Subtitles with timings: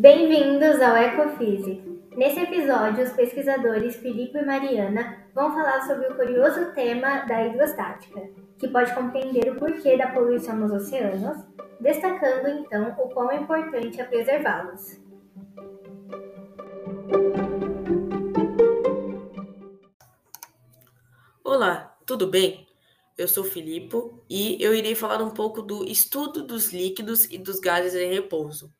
[0.00, 1.82] Bem-vindos ao Ecofísica.
[2.16, 8.30] Nesse episódio, os pesquisadores Filipe e Mariana vão falar sobre o curioso tema da hidrostática,
[8.60, 11.44] que pode compreender o porquê da poluição nos oceanos,
[11.80, 15.00] destacando então o quão importante é preservá-los.
[21.42, 22.68] Olá, tudo bem?
[23.16, 23.96] Eu sou Filipe
[24.30, 28.72] e eu irei falar um pouco do estudo dos líquidos e dos gases em repouso.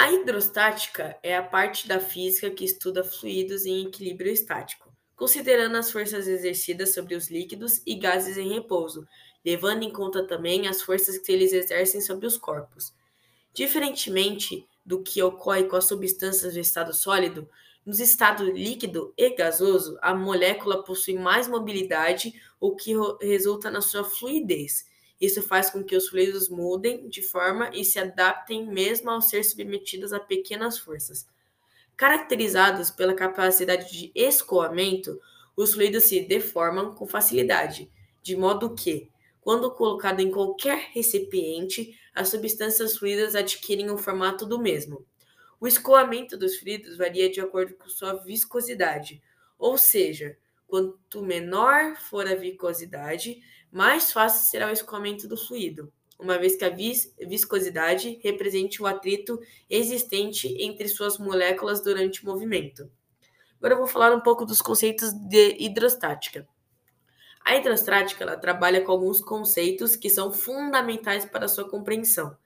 [0.00, 5.92] A hidrostática é a parte da física que estuda fluidos em equilíbrio estático, considerando as
[5.92, 9.06] forças exercidas sobre os líquidos e gases em repouso,
[9.44, 12.94] levando em conta também as forças que eles exercem sobre os corpos.
[13.52, 17.46] Diferentemente do que ocorre com as substâncias do estado sólido,
[17.84, 24.02] nos estados líquido e gasoso, a molécula possui mais mobilidade, o que resulta na sua
[24.02, 24.88] fluidez
[25.20, 29.44] isso faz com que os fluidos mudem de forma e se adaptem mesmo ao ser
[29.44, 31.26] submetidos a pequenas forças.
[31.96, 35.20] Caracterizados pela capacidade de escoamento,
[35.54, 37.90] os fluidos se deformam com facilidade,
[38.22, 39.10] de modo que,
[39.42, 45.04] quando colocado em qualquer recipiente, as substâncias fluidas adquirem o formato do mesmo.
[45.60, 49.22] O escoamento dos fluidos varia de acordo com sua viscosidade,
[49.58, 50.38] ou seja,
[50.70, 56.64] quanto menor for a viscosidade, mais fácil será o escoamento do fluido, uma vez que
[56.64, 62.90] a vis viscosidade represente o atrito existente entre suas moléculas durante o movimento.
[63.58, 66.46] Agora eu vou falar um pouco dos conceitos de hidrostática.
[67.44, 72.36] A hidrostática ela trabalha com alguns conceitos que são fundamentais para a sua compreensão.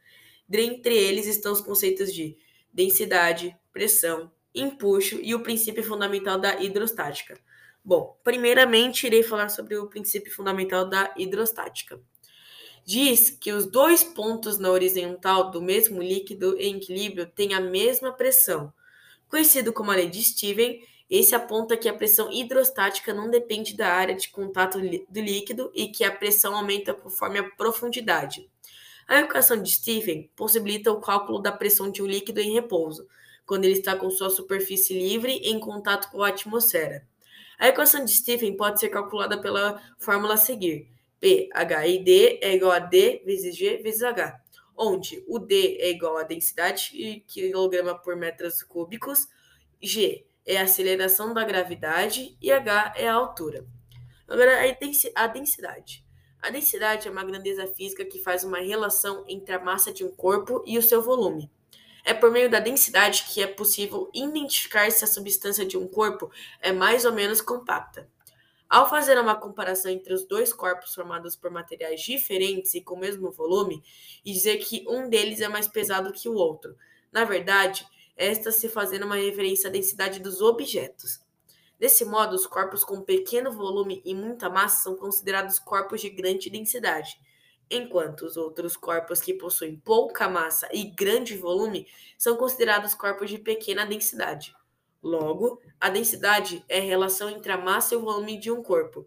[0.48, 2.36] Dentre eles estão os conceitos de
[2.72, 7.38] densidade, pressão, empuxo e o princípio fundamental da hidrostática.
[7.84, 12.00] Bom, primeiramente irei falar sobre o princípio fundamental da hidrostática.
[12.82, 18.10] Diz que os dois pontos na horizontal do mesmo líquido em equilíbrio têm a mesma
[18.10, 18.72] pressão.
[19.28, 23.88] Conhecido como a lei de Steven, esse aponta que a pressão hidrostática não depende da
[23.88, 28.48] área de contato do líquido e que a pressão aumenta conforme a profundidade.
[29.06, 33.06] A equação de Steven possibilita o cálculo da pressão de um líquido em repouso,
[33.44, 37.06] quando ele está com sua superfície livre em contato com a atmosfera.
[37.58, 40.88] A equação de Stephen pode ser calculada pela fórmula a seguir.
[41.20, 44.40] P, H e D é igual a D vezes G vezes H,
[44.76, 49.26] onde o D é igual à densidade de quilograma por metros cúbicos,
[49.80, 53.64] G é a aceleração da gravidade e H é a altura.
[54.28, 54.52] Agora,
[55.14, 56.04] a densidade.
[56.42, 60.10] A densidade é uma grandeza física que faz uma relação entre a massa de um
[60.10, 61.50] corpo e o seu volume.
[62.04, 66.30] É por meio da densidade que é possível identificar se a substância de um corpo
[66.60, 68.06] é mais ou menos compacta.
[68.68, 72.98] Ao fazer uma comparação entre os dois corpos formados por materiais diferentes e com o
[72.98, 73.82] mesmo volume,
[74.24, 76.76] e dizer que um deles é mais pesado que o outro,
[77.10, 81.20] na verdade, esta se fazendo uma referência à densidade dos objetos.
[81.78, 86.50] Desse modo, os corpos com pequeno volume e muita massa são considerados corpos de grande
[86.50, 87.18] densidade,
[87.70, 91.86] enquanto os outros corpos que possuem pouca massa e grande volume
[92.18, 94.54] são considerados corpos de pequena densidade.
[95.02, 99.06] Logo, a densidade é a relação entre a massa e o volume de um corpo.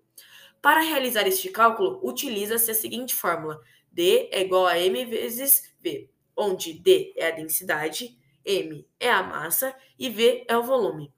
[0.62, 3.60] Para realizar este cálculo, utiliza-se a seguinte fórmula:
[3.92, 9.24] D é igual a m vezes V, onde D é a densidade, m é a
[9.24, 11.12] massa e V é o volume.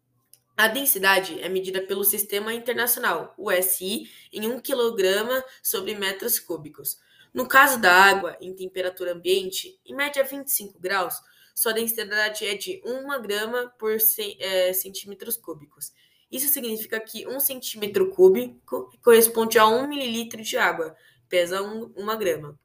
[0.56, 6.98] A densidade é medida pelo Sistema Internacional, o SI, em 1 kg sobre metros cúbicos.
[7.34, 11.16] No caso da água, em temperatura ambiente, em média 25 graus,
[11.54, 13.96] sua densidade é de 1 grama por
[14.40, 15.92] é, centímetros cúbicos.
[16.32, 20.96] Isso significa que 1 centímetro cúbico corresponde a 1 mililitro de água,
[21.28, 22.60] pesa 1, 1 grama.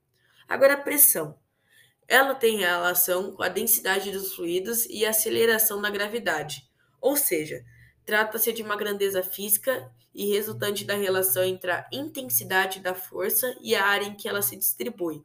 [0.48, 1.38] Agora, a pressão.
[2.06, 6.62] Ela tem relação com a densidade dos fluidos e a aceleração da gravidade,
[7.00, 7.64] ou seja,
[8.04, 13.74] Trata-se de uma grandeza física e resultante da relação entre a intensidade da força e
[13.74, 15.24] a área em que ela se distribui.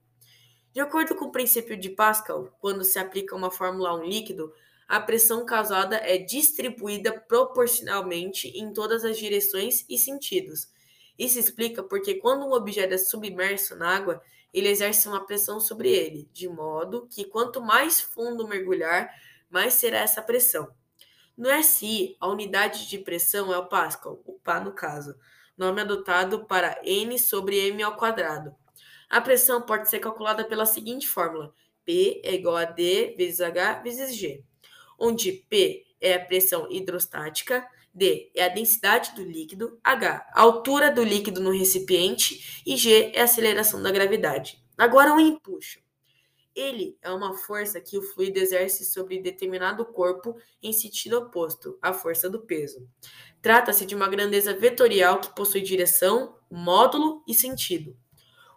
[0.71, 4.53] De acordo com o princípio de Pascal, quando se aplica uma fórmula a um líquido,
[4.87, 10.67] a pressão causada é distribuída proporcionalmente em todas as direções e sentidos.
[11.17, 14.21] Isso explica porque quando um objeto é submerso na água,
[14.53, 19.13] ele exerce uma pressão sobre ele, de modo que quanto mais fundo mergulhar,
[19.49, 20.73] mais será essa pressão.
[21.39, 25.15] No SI, a unidade de pressão é o Pascal, o Pá no caso,
[25.57, 28.53] nome adotado para N sobre M ao quadrado.
[29.09, 31.53] A pressão pode ser calculada pela seguinte fórmula:
[31.85, 34.43] P é igual a D vezes H vezes G,
[34.99, 40.91] onde P é a pressão hidrostática, D é a densidade do líquido, H a altura
[40.91, 44.61] do líquido no recipiente e G é a aceleração da gravidade.
[44.77, 45.79] Agora o empuxo.
[46.59, 51.93] Ele é uma força que o fluido exerce sobre determinado corpo em sentido oposto, à
[51.93, 52.85] força do peso.
[53.41, 57.95] Trata-se de uma grandeza vetorial que possui direção, módulo e sentido.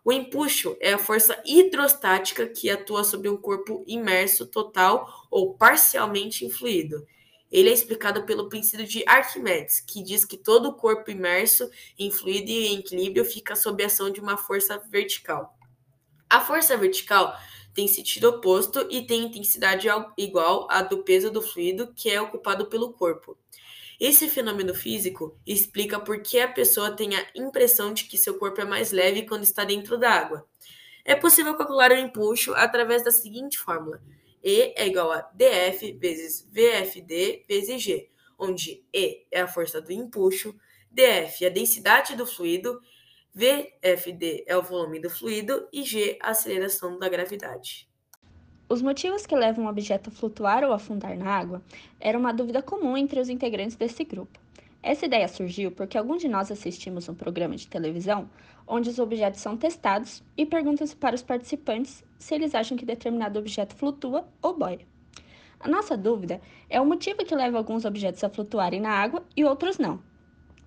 [0.05, 6.45] O empuxo é a força hidrostática que atua sobre um corpo imerso total ou parcialmente
[6.45, 7.07] em fluido.
[7.53, 12.51] Ele é explicado pelo princípio de Arquimedes, que diz que todo corpo imerso em fluido
[12.51, 15.57] e em equilíbrio fica sob a ação de uma força vertical.
[16.29, 17.37] A força vertical
[17.75, 22.67] tem sentido oposto e tem intensidade igual à do peso do fluido que é ocupado
[22.67, 23.37] pelo corpo.
[23.99, 28.61] Esse fenômeno físico explica por que a pessoa tem a impressão de que seu corpo
[28.61, 30.47] é mais leve quando está dentro da água.
[31.05, 34.03] É possível calcular o empuxo através da seguinte fórmula:
[34.43, 38.09] E é igual a dF vezes VFD vezes G,
[38.39, 40.55] onde E é a força do empuxo,
[40.91, 42.81] dF é a densidade do fluido,
[43.35, 47.89] VFD é o volume do fluido e G a aceleração da gravidade.
[48.69, 51.63] Os motivos que levam um objeto a flutuar ou afundar na água
[51.99, 54.39] era uma dúvida comum entre os integrantes desse grupo.
[54.83, 58.29] Essa ideia surgiu porque alguns de nós assistimos um programa de televisão
[58.67, 63.39] onde os objetos são testados e pergunta-se para os participantes se eles acham que determinado
[63.39, 64.87] objeto flutua ou boia.
[65.59, 66.39] A nossa dúvida
[66.69, 70.12] é o motivo que leva alguns objetos a flutuarem na água e outros não.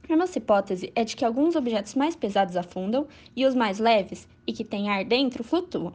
[0.07, 4.27] A nossa hipótese é de que alguns objetos mais pesados afundam e os mais leves
[4.45, 5.93] e que têm ar dentro flutuam.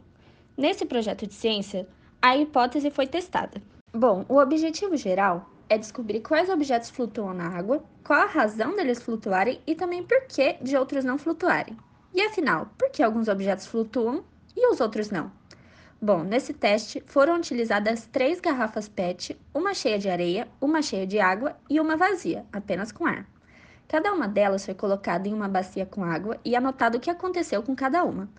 [0.57, 1.87] Nesse projeto de ciência,
[2.21, 3.61] a hipótese foi testada.
[3.93, 9.01] Bom, o objetivo geral é descobrir quais objetos flutuam na água, qual a razão deles
[9.01, 11.77] flutuarem e também por que de outros não flutuarem.
[12.13, 14.25] E afinal, por que alguns objetos flutuam
[14.55, 15.31] e os outros não?
[16.01, 21.19] Bom, nesse teste foram utilizadas três garrafas PET, uma cheia de areia, uma cheia de
[21.19, 23.25] água e uma vazia, apenas com ar.
[23.91, 27.61] Cada uma delas foi colocada em uma bacia com água e anotado o que aconteceu
[27.61, 28.29] com cada uma.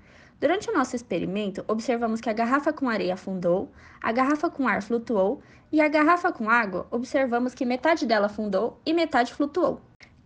[0.40, 3.70] Durante o nosso experimento, observamos que a garrafa com areia afundou,
[4.00, 8.80] a garrafa com ar flutuou e a garrafa com água, observamos que metade dela afundou
[8.86, 9.82] e metade flutuou.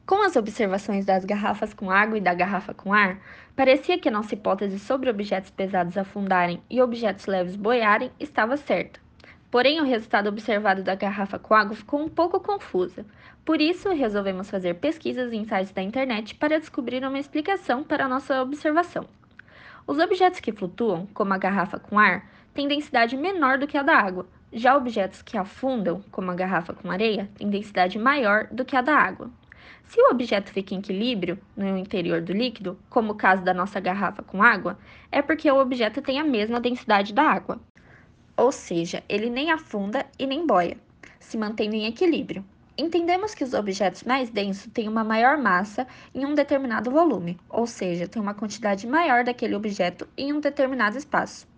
[0.06, 3.19] Com as observações das garrafas com água e da garrafa com ar,
[3.56, 9.05] parecia que a nossa hipótese sobre objetos pesados afundarem e objetos leves boiarem estava certa.
[9.50, 13.06] Porém, o resultado observado da garrafa com água ficou um pouco confusa.
[13.44, 18.43] Por isso, resolvemos fazer pesquisas em sites da internet para descobrir uma explicação para nossa
[18.43, 19.06] observação.
[19.87, 23.82] Os objetos que flutuam, como a garrafa com ar, têm densidade menor do que a
[23.82, 24.26] da água.
[24.52, 28.81] Já objetos que afundam, como a garrafa com areia, têm densidade maior do que a
[28.81, 29.31] da água.
[29.84, 33.78] Se o objeto fica em equilíbrio no interior do líquido, como o caso da nossa
[33.78, 34.76] garrafa com água,
[35.12, 37.60] é porque o objeto tem a mesma densidade da água.
[38.36, 40.76] Ou seja, ele nem afunda e nem boia,
[41.18, 42.44] se mantendo em equilíbrio.
[42.76, 47.66] Entendemos que os objetos mais densos têm uma maior massa em um determinado volume, ou
[47.66, 51.48] seja, têm uma quantidade maior daquele objeto em um determinado espaço.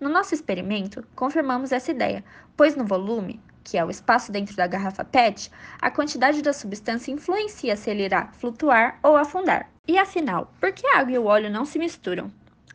[0.00, 2.24] No nosso experimento, confirmamos essa ideia,
[2.56, 5.50] pois no volume, que é o espaço dentro da garrafa PET,
[5.80, 9.70] a quantidade da substância influencia se ele irá flutuar ou afundar.
[9.86, 12.30] E afinal, por que a água e o óleo não se misturam?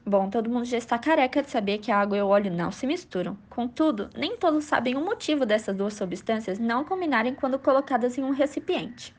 [0.10, 2.72] Bom, todo mundo já está careca de saber que a água e o óleo não
[2.72, 3.38] se misturam.
[3.50, 8.32] Contudo, nem todos sabem o motivo dessas duas substâncias não combinarem quando colocadas em um
[8.32, 9.14] recipiente.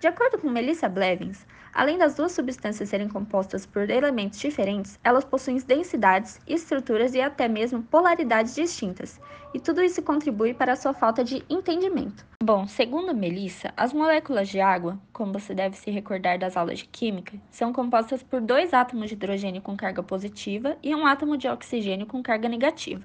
[0.00, 5.24] De acordo com Melissa Blevins, além das duas substâncias serem compostas por elementos diferentes, elas
[5.24, 9.20] possuem densidades, estruturas e até mesmo polaridades distintas,
[9.52, 12.24] e tudo isso contribui para a sua falta de entendimento.
[12.42, 16.86] Bom, segundo Melissa, as moléculas de água, como você deve se recordar das aulas de
[16.86, 21.48] química, são compostas por dois átomos de hidrogênio com carga positiva e um átomo de
[21.48, 23.02] oxigênio com carga negativa.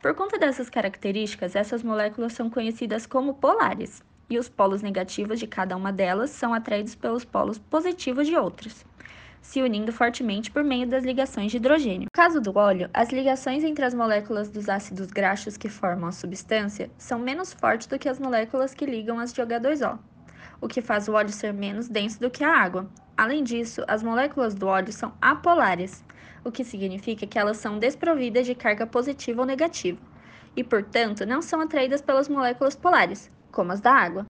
[0.00, 5.46] Por conta dessas características, essas moléculas são conhecidas como polares e os polos negativos de
[5.46, 8.84] cada uma delas são atraídos pelos polos positivos de outras,
[9.40, 12.04] se unindo fortemente por meio das ligações de hidrogênio.
[12.04, 16.12] No caso do óleo, as ligações entre as moléculas dos ácidos graxos que formam a
[16.12, 19.98] substância são menos fortes do que as moléculas que ligam as de H2O,
[20.60, 22.88] o que faz o óleo ser menos denso do que a água.
[23.16, 26.02] Além disso, as moléculas do óleo são apolares,
[26.42, 29.98] o que significa que elas são desprovidas de carga positiva ou negativa,
[30.56, 34.26] e, portanto, não são atraídas pelas moléculas polares, como as da água.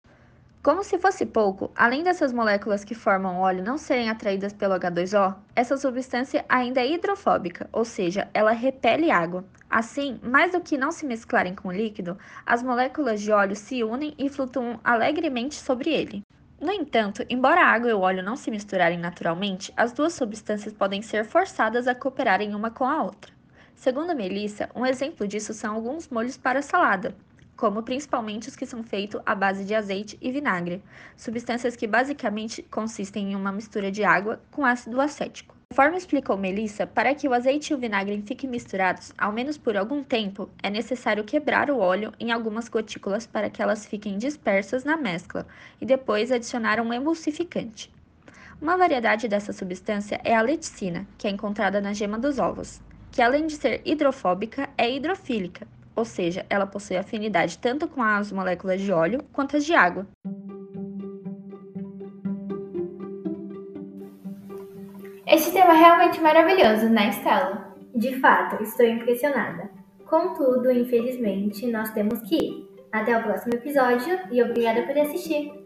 [0.62, 5.34] Como se fosse pouco, além dessas moléculas que formam óleo não serem atraídas pelo H2O,
[5.54, 9.44] essa substância ainda é hidrofóbica, ou seja, ela repele água.
[9.68, 12.16] Assim, mais do que não se mesclarem com o líquido,
[12.46, 16.22] as moléculas de óleo se unem e flutuam alegremente sobre ele.
[16.58, 20.72] No entanto, embora a água e o óleo não se misturarem naturalmente, as duas substâncias
[20.72, 23.32] podem ser forçadas a cooperarem uma com a outra.
[23.74, 27.14] Segundo Melissa, um exemplo disso são alguns molhos para salada,
[27.56, 30.82] como principalmente os que são feitos à base de azeite e vinagre,
[31.16, 35.54] substâncias que basicamente consistem em uma mistura de água com ácido acético.
[35.70, 39.76] Conforme explicou Melissa, para que o azeite e o vinagre fiquem misturados, ao menos por
[39.76, 44.84] algum tempo, é necessário quebrar o óleo em algumas gotículas para que elas fiquem dispersas
[44.84, 45.46] na mescla
[45.80, 47.92] e depois adicionar um emulsificante.
[48.62, 52.80] Uma variedade dessa substância é a leticina, que é encontrada na gema dos ovos,
[53.10, 58.32] que além de ser hidrofóbica, é hidrofílica, ou seja, ela possui afinidade tanto com as
[58.32, 60.06] moléculas de óleo quanto as de água.
[65.26, 67.74] Este tema é realmente maravilhoso, né, Estela?
[67.94, 69.70] De fato, estou impressionada.
[70.06, 72.68] Contudo, infelizmente, nós temos que ir.
[72.92, 75.63] Até o próximo episódio e obrigada por assistir!